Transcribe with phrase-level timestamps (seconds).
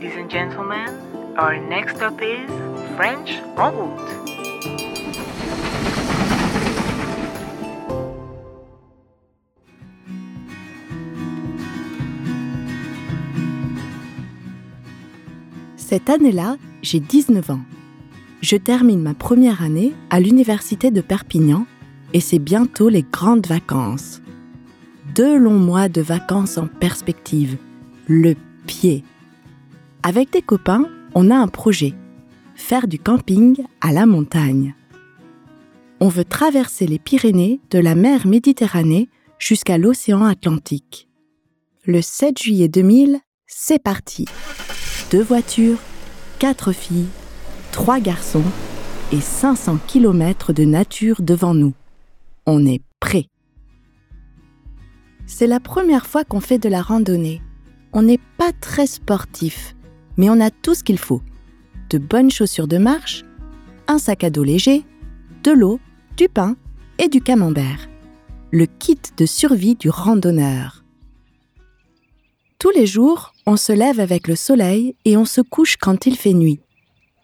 [0.00, 0.88] Ladies and gentlemen,
[1.36, 2.48] our next stop is
[2.94, 3.98] French en route.
[15.76, 17.60] Cette année-là, j'ai 19 ans.
[18.40, 21.66] Je termine ma première année à l'université de Perpignan
[22.12, 24.22] et c'est bientôt les grandes vacances.
[25.16, 27.56] Deux longs mois de vacances en perspective.
[28.06, 28.36] Le
[28.68, 29.02] pied.
[30.02, 30.84] Avec des copains,
[31.14, 31.92] on a un projet.
[32.54, 34.74] Faire du camping à la montagne.
[36.00, 39.08] On veut traverser les Pyrénées de la mer Méditerranée
[39.38, 41.08] jusqu'à l'océan Atlantique.
[41.84, 44.26] Le 7 juillet 2000, c'est parti.
[45.10, 45.78] Deux voitures,
[46.38, 47.08] quatre filles,
[47.72, 48.44] trois garçons
[49.12, 51.74] et 500 km de nature devant nous.
[52.46, 53.26] On est prêt.
[55.26, 57.42] C'est la première fois qu'on fait de la randonnée.
[57.92, 59.74] On n'est pas très sportif,
[60.18, 61.22] mais on a tout ce qu'il faut.
[61.88, 63.24] De bonnes chaussures de marche,
[63.86, 64.84] un sac à dos léger,
[65.42, 65.80] de l'eau,
[66.18, 66.56] du pain
[66.98, 67.88] et du camembert.
[68.50, 70.84] Le kit de survie du randonneur.
[72.58, 76.16] Tous les jours, on se lève avec le soleil et on se couche quand il
[76.16, 76.60] fait nuit.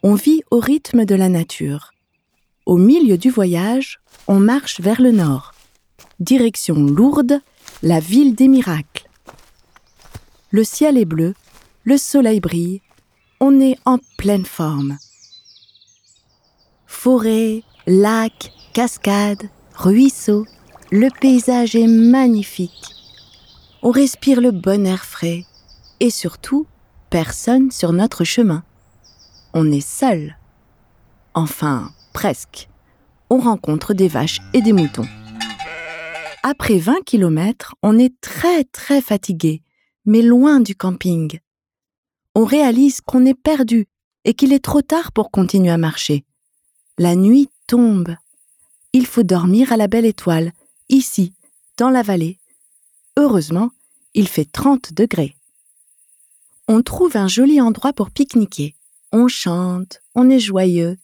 [0.01, 1.91] On vit au rythme de la nature.
[2.65, 5.53] Au milieu du voyage, on marche vers le nord.
[6.19, 7.41] Direction Lourdes,
[7.83, 9.09] la ville des miracles.
[10.51, 11.33] Le ciel est bleu,
[11.85, 12.81] le soleil brille,
[13.39, 14.97] on est en pleine forme.
[16.87, 20.47] Forêt, lacs, cascades, ruisseaux,
[20.91, 22.89] le paysage est magnifique.
[23.83, 25.45] On respire le bon air frais
[25.99, 26.65] et surtout,
[27.11, 28.63] personne sur notre chemin.
[29.53, 30.37] On est seul.
[31.35, 32.67] Enfin, presque.
[33.29, 35.07] On rencontre des vaches et des moutons.
[36.41, 39.61] Après 20 kilomètres, on est très très fatigué,
[40.05, 41.39] mais loin du camping.
[42.35, 43.87] On réalise qu'on est perdu
[44.25, 46.25] et qu'il est trop tard pour continuer à marcher.
[46.97, 48.15] La nuit tombe.
[48.91, 50.51] Il faut dormir à la belle étoile,
[50.89, 51.33] ici,
[51.77, 52.39] dans la vallée.
[53.17, 53.69] Heureusement,
[54.13, 55.35] il fait 30 degrés.
[56.67, 58.75] On trouve un joli endroit pour pique-niquer.
[59.11, 60.97] On chante, on est joyeux.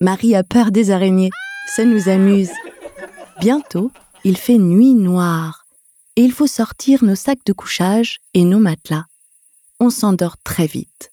[0.00, 1.30] Marie a peur des araignées,
[1.76, 2.50] ça nous amuse.
[3.40, 3.92] Bientôt,
[4.24, 5.64] il fait nuit noire
[6.16, 9.06] et il faut sortir nos sacs de couchage et nos matelas.
[9.84, 11.12] On s'endort très vite.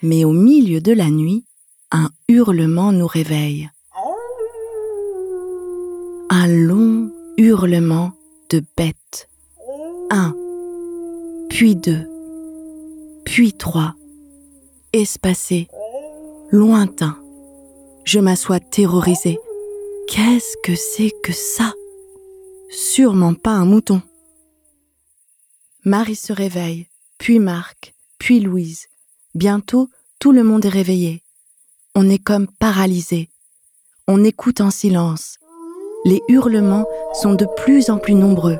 [0.00, 1.44] Mais au milieu de la nuit,
[1.90, 3.68] un hurlement nous réveille.
[6.30, 8.12] Un long hurlement
[8.48, 9.28] de bête.
[10.08, 10.34] Un,
[11.50, 12.08] puis deux,
[13.26, 13.94] puis trois,
[14.94, 15.68] espacé,
[16.50, 17.18] lointain.
[18.04, 19.38] Je m'assois terrorisée.
[20.08, 21.74] Qu'est-ce que c'est que ça?
[22.70, 24.00] Sûrement pas un mouton.
[25.84, 26.88] Marie se réveille,
[27.24, 28.84] puis Marc, puis Louise.
[29.34, 31.22] Bientôt, tout le monde est réveillé.
[31.94, 33.30] On est comme paralysé.
[34.06, 35.38] On écoute en silence.
[36.04, 36.84] Les hurlements
[37.14, 38.58] sont de plus en plus nombreux.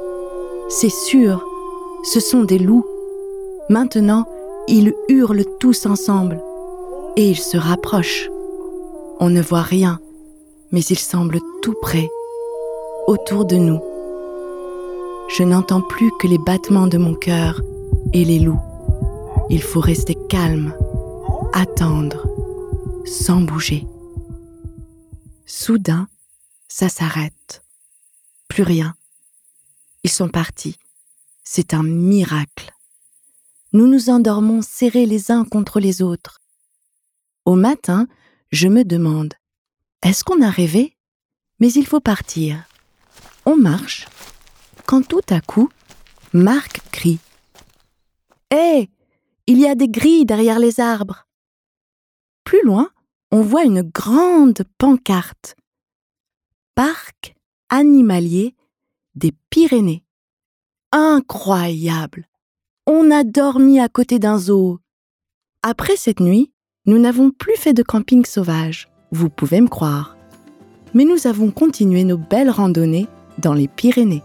[0.70, 1.46] C'est sûr,
[2.04, 2.86] ce sont des loups.
[3.68, 4.24] Maintenant,
[4.66, 6.40] ils hurlent tous ensemble
[7.16, 8.30] et ils se rapprochent.
[9.20, 10.00] On ne voit rien,
[10.72, 12.08] mais ils semblent tout près,
[13.08, 13.82] autour de nous.
[15.36, 17.60] Je n'entends plus que les battements de mon cœur
[18.14, 18.62] et les loups.
[19.50, 20.74] Il faut rester calme,
[21.52, 22.26] attendre,
[23.04, 23.86] sans bouger.
[25.44, 26.08] Soudain,
[26.68, 27.62] ça s'arrête.
[28.48, 28.94] Plus rien.
[30.04, 30.78] Ils sont partis.
[31.42, 32.72] C'est un miracle.
[33.72, 36.40] Nous nous endormons serrés les uns contre les autres.
[37.44, 38.06] Au matin,
[38.52, 39.34] je me demande,
[40.02, 40.96] est-ce qu'on a rêvé?
[41.58, 42.62] Mais il faut partir.
[43.44, 44.06] On marche,
[44.86, 45.68] quand tout à coup,
[46.32, 47.18] Marc crie.
[49.46, 51.26] Il y a des grilles derrière les arbres.
[52.44, 52.90] Plus loin,
[53.30, 55.56] on voit une grande pancarte.
[56.74, 57.34] Parc
[57.68, 58.54] animalier
[59.14, 60.04] des Pyrénées.
[60.92, 62.26] Incroyable
[62.86, 64.78] On a dormi à côté d'un zoo.
[65.62, 66.52] Après cette nuit,
[66.86, 70.16] nous n'avons plus fait de camping sauvage, vous pouvez me croire.
[70.92, 73.08] Mais nous avons continué nos belles randonnées
[73.38, 74.22] dans les Pyrénées.